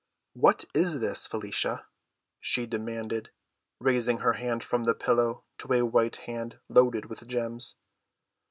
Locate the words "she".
2.39-2.65